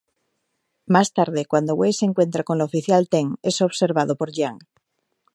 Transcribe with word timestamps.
Más 0.93 1.07
tarde, 1.17 1.41
cuando 1.51 1.75
Wei 1.79 1.93
se 1.93 2.05
encuentra 2.09 2.43
con 2.47 2.57
la 2.57 2.65
oficial 2.69 3.07
Ten, 3.11 3.27
es 3.43 3.61
observado 3.61 4.13
por 4.15 4.31
Jiang. 4.31 4.57